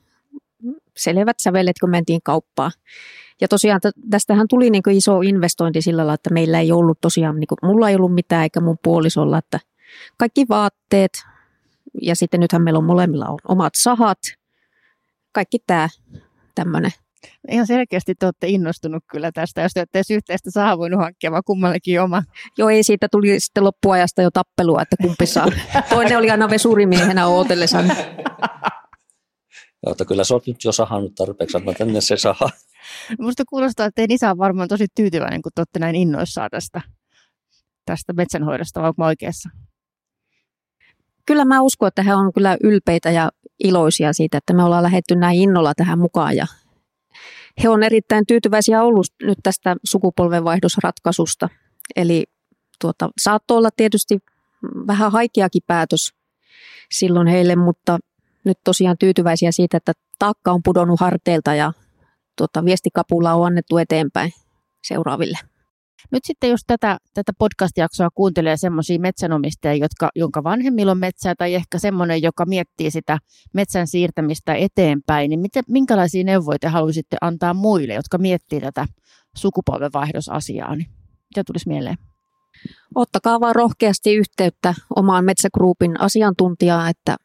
[0.97, 2.71] selvät sävelet, kun mentiin kauppaan.
[3.41, 7.47] Ja tosiaan tästähän tuli niin iso investointi sillä lailla, että meillä ei ollut tosiaan, niin
[7.47, 9.59] kuin, mulla ei ollut mitään eikä mun puolisolla, että
[10.17, 11.12] kaikki vaatteet
[12.01, 14.19] ja sitten nythän meillä on molemmilla on omat sahat,
[15.31, 15.89] kaikki tämä
[16.55, 16.91] tämmöinen.
[17.51, 21.43] Ihan selkeästi te olette innostunut kyllä tästä, jos te olette yhteistä sahaa voinut hankkia, vaan
[21.45, 22.23] kummallekin oma.
[22.57, 25.47] Joo, ei siitä tuli sitten loppuajasta jo tappelua, että kumpi saa.
[25.89, 27.83] Toinen oli aina vesurimiehenä ootellessa.
[29.86, 32.49] Joo, että kyllä sä oot nyt jo sahannut tarpeeksi, anna tänne se saha.
[33.19, 36.81] Minusta kuulostaa, että teidän isä on varmaan tosi tyytyväinen, kun te olette näin innoissaan tästä,
[37.86, 39.49] tästä metsänhoidosta, vai onko oikeassa?
[41.25, 43.31] Kyllä mä uskon, että he on kyllä ylpeitä ja
[43.63, 46.47] iloisia siitä, että me ollaan lähetty näin innolla tähän mukaan ja
[47.63, 51.49] he on erittäin tyytyväisiä ollut nyt tästä sukupolvenvaihdosratkaisusta.
[51.95, 52.23] Eli
[52.81, 54.19] tuota, saattoi olla tietysti
[54.87, 56.13] vähän haikeakin päätös
[56.91, 57.99] silloin heille, mutta
[58.43, 61.73] nyt tosiaan tyytyväisiä siitä, että taakka on pudonnut harteilta ja
[62.37, 64.31] tuota, viestikapulla on annettu eteenpäin
[64.83, 65.37] seuraaville.
[66.11, 71.53] Nyt sitten jos tätä, tätä podcast-jaksoa kuuntelee semmoisia metsänomistajia, jotka, jonka vanhemmilla on metsää tai
[71.53, 73.17] ehkä semmoinen, joka miettii sitä
[73.53, 78.87] metsän siirtämistä eteenpäin, niin miten, minkälaisia neuvoja te haluaisitte antaa muille, jotka miettii tätä
[79.35, 80.75] sukupolvenvaihdosasiaa?
[80.75, 80.89] Niin
[81.29, 81.97] mitä tulisi mieleen?
[82.95, 87.15] Ottakaa vaan rohkeasti yhteyttä omaan metsägruupin asiantuntijaan, että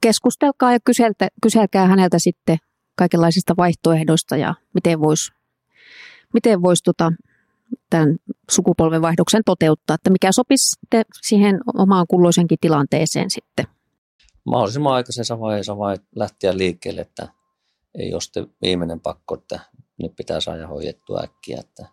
[0.00, 2.58] keskustelkaa ja kyseltä, kyselkää häneltä sitten
[2.96, 5.32] kaikenlaisista vaihtoehdoista ja miten voisi
[6.32, 7.12] miten vois tota,
[7.92, 8.16] tämän
[8.50, 13.66] sukupolvenvaihdoksen toteuttaa, että mikä sopisi sitten siihen omaan kulloisenkin tilanteeseen sitten.
[14.44, 17.28] Mahdollisimman aikaisessa vaiheessa vai lähteä liikkeelle, että
[17.98, 19.60] ei ole sitten viimeinen pakko, että
[20.02, 21.86] nyt pitää saada hoidettua äkkiä, että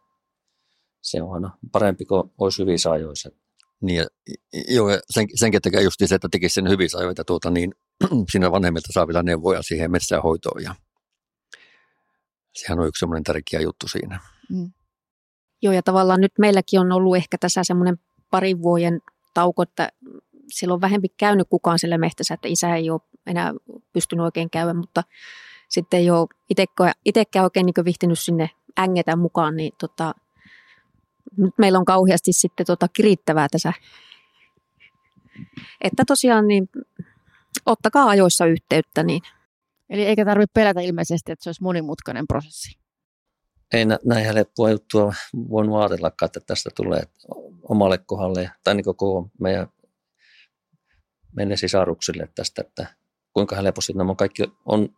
[1.02, 3.30] se on aina parempi kuin olisi hyvissä ajoissa.
[3.82, 4.06] Niin
[4.68, 7.74] joo, ja sen, senkin takia just se, että tekisi sen hyvissä ajoita, tuota, niin
[8.32, 10.76] siinä vanhemmilta saa vielä neuvoja siihen metsään hoitoon ja
[12.54, 14.20] sehän on yksi semmoinen tärkeä juttu siinä.
[14.50, 14.72] Mm.
[15.62, 18.00] Joo, ja tavallaan nyt meilläkin on ollut ehkä tässä semmoinen
[18.32, 19.02] parin vuoden
[19.34, 19.89] tauko, että
[20.48, 23.54] siellä on vähempi käynyt kukaan siellä mehtässä, että isä ei ole enää
[23.93, 25.04] pystynyt oikein käydä, mutta
[25.69, 26.28] sitten ei ole
[27.06, 30.13] itsekään oikein niin vihtinyt sinne ängetä mukaan, niin tota,
[31.38, 33.74] nyt meillä on kauheasti sitten tota kirittävää tässä.
[35.82, 36.69] Että tosiaan niin
[37.65, 39.04] ottakaa ajoissa yhteyttä.
[39.04, 39.22] Niin.
[39.89, 42.79] Eli eikä tarvitse pelätä ilmeisesti, että se olisi monimutkainen prosessi
[43.74, 45.14] ei näin helppoa juttua
[45.50, 47.04] voinut ajatellakaan, että tästä tulee
[47.64, 49.68] omalle kohdalle tai niin koko meidän,
[51.36, 52.88] meidän sisaruksille tästä, että
[53.34, 54.90] kuinka helposti nämä kaikki on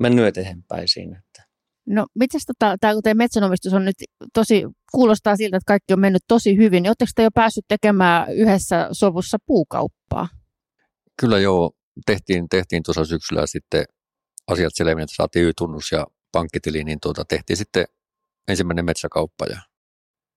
[0.00, 1.18] mennyt eteenpäin siinä.
[1.18, 1.46] Että.
[1.86, 3.96] No miten tota, tämä kuten metsänomistus on nyt
[4.34, 8.32] tosi, kuulostaa siltä, että kaikki on mennyt tosi hyvin, niin oletteko te jo päässyt tekemään
[8.32, 10.28] yhdessä sovussa puukauppaa?
[11.20, 11.72] Kyllä joo,
[12.06, 13.84] tehtiin, tehtiin tuossa syksyllä sitten
[14.48, 17.84] asiat selville, että saatiin Y-tunnus ja pankkitili, niin tuota, tehtiin sitten
[18.48, 19.46] ensimmäinen metsäkauppa.
[19.46, 19.60] Ja...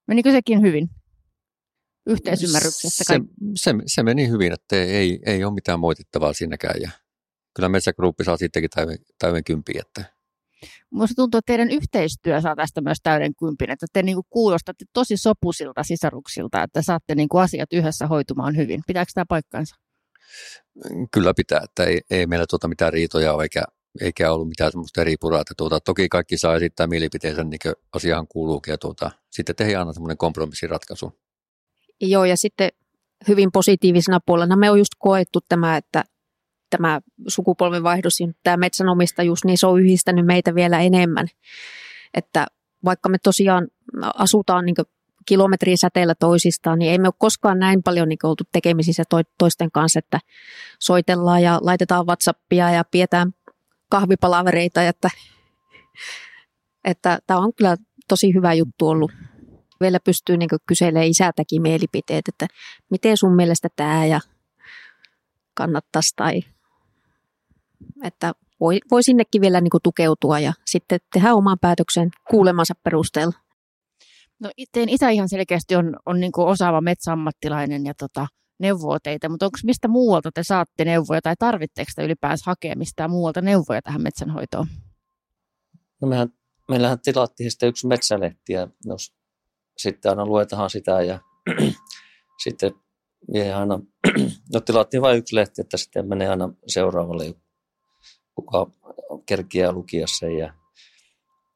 [0.07, 0.89] Menikö sekin hyvin?
[2.05, 3.03] Yhteisymmärryksessä?
[3.07, 3.19] Se,
[3.55, 6.81] se, se, meni hyvin, että ei, ei ole mitään moitittavaa siinäkään.
[6.81, 6.89] Ja
[7.55, 9.81] kyllä metsägruppi saa sittenkin täyden, täyden kympiä.
[9.85, 10.03] Että...
[10.91, 15.17] Minusta tuntuu, että teidän yhteistyö saa tästä myös täyden kympin, että te niinku kuulostatte tosi
[15.17, 18.81] sopusilta sisaruksilta, että saatte niinku asiat yhdessä hoitumaan hyvin.
[18.88, 19.75] Pitääkö tämä paikkansa?
[21.12, 23.63] Kyllä pitää, että ei, ei meillä tuota mitään riitoja ole, eikä,
[24.02, 25.41] eikä ollut mitään semmoista eri puraa.
[25.41, 29.80] Että tuota, toki kaikki saa esittää mielipiteensä niin kuin asiahan kuuluukin ja tuota, sitten tehdään
[29.80, 31.19] aina semmoinen kompromissiratkaisu.
[32.02, 32.69] Joo ja sitten
[33.28, 36.04] hyvin positiivisena puolena me on just koettu tämä, että
[36.69, 41.28] tämä sukupolvenvaihdos ja tämä metsänomistajuus, niin se on yhdistänyt meitä vielä enemmän.
[42.13, 42.47] Että
[42.86, 43.67] vaikka me tosiaan
[44.02, 44.75] asutaan niin
[45.25, 49.04] kilometrin säteellä toisistaan, niin ei me ole koskaan näin paljon niin oltu tekemisissä
[49.38, 50.19] toisten kanssa, että
[50.80, 53.34] soitellaan ja laitetaan WhatsAppia ja pidetään
[53.89, 55.10] kahvipalavereita, että,
[56.84, 57.75] että tämä on kyllä
[58.08, 59.12] tosi hyvä juttu ollut.
[59.82, 62.47] Vielä pystyy niin kyselemään isältäkin mielipiteet, että
[62.89, 64.19] miten sun mielestä tämä ja
[65.54, 66.41] kannattaisi tai
[68.04, 73.34] että voi, voi sinnekin vielä niin tukeutua ja sitten tehdä oman päätöksen kuulemansa perusteella.
[74.39, 78.28] No teidän isä ihan selkeästi on, on niin osaava metsäammattilainen ja tota,
[78.60, 83.12] neuvoo teitä, mutta onko mistä muualta te saatte neuvoja tai tarvitseeko te ylipäänsä hakea mistään
[83.12, 84.67] muualta neuvoja tähän metsänhoitoon?
[86.02, 86.30] No mehän,
[86.69, 89.13] meillähän tilattiin sitten yksi metsälehti ja jos
[89.78, 91.19] sitten aina luetaan sitä ja
[92.43, 92.72] sitten
[93.34, 93.80] vie aina,
[94.54, 97.36] no tilattiin vain yksi lehti, että sitten menee aina seuraavalle,
[98.36, 98.72] kuka
[99.26, 100.54] kerkiää lukia sen ja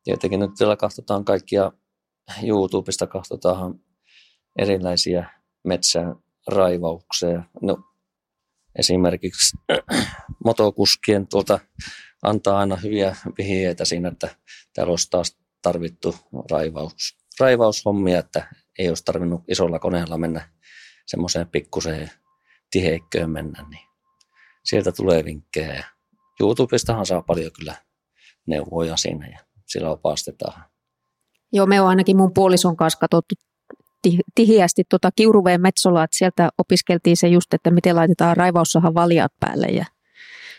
[0.03, 1.71] tietenkin nyt vielä katsotaan kaikkia
[2.43, 3.79] YouTubesta katsotaan
[4.59, 5.29] erilaisia
[5.63, 6.15] metsää
[6.47, 7.45] raivaukseen.
[7.61, 7.77] No,
[8.79, 9.57] esimerkiksi
[10.45, 11.59] motokuskien tuolta
[12.23, 14.35] antaa aina hyviä vihjeitä siinä, että
[14.73, 16.15] täällä olisi taas tarvittu
[16.51, 18.47] raivaus, raivaushommia, että
[18.79, 20.49] ei olisi tarvinnut isolla koneella mennä
[21.05, 22.11] semmoiseen pikkuseen
[22.71, 23.87] tiheikköön mennä, niin
[24.65, 25.73] sieltä tulee vinkkejä.
[25.73, 25.83] Ja
[26.41, 27.75] YouTubestahan saa paljon kyllä
[28.47, 30.63] neuvoja siinä ja sillä opastetaan.
[31.53, 33.35] Joo, me on ainakin mun puolison kanssa katsottu
[34.35, 39.67] tihiästi tuota Kiuruveen Metsola, että sieltä opiskeltiin se just, että miten laitetaan raivaussahan valjat päälle
[39.67, 39.85] ja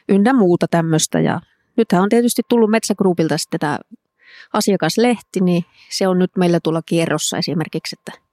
[0.09, 1.21] ynnä muuta tämmöistä.
[1.21, 1.41] Ja
[1.77, 3.79] nythän on tietysti tullut Metsägruupilta sitten tämä
[4.53, 8.25] asiakaslehti, niin se on nyt meillä tuolla kierrossa esimerkiksi, että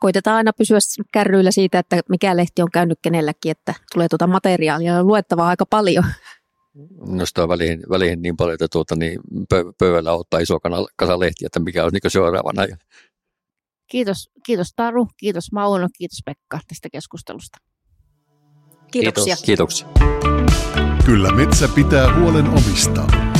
[0.00, 0.78] koitetaan aina pysyä
[1.12, 6.04] kärryillä siitä, että mikä lehti on käynyt kenelläkin, että tulee tuota materiaalia luettavaa aika paljon.
[7.08, 9.20] Nostaa väliin, väliin niin paljon, että tuota, niin
[9.78, 10.58] pöydällä ottaa iso
[10.96, 12.62] kasa lehtiä, että mikä on niin seuraavana.
[13.94, 17.58] Kiitos, kiitos Taru, kiitos Mauno, kiitos Pekka tästä keskustelusta.
[18.90, 19.36] Kiitoksia.
[19.36, 19.44] Kiitos.
[19.44, 19.88] Kiitoksia.
[21.04, 23.33] Kyllä metsä pitää huolen omistaan.